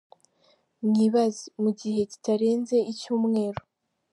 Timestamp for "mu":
1.61-1.69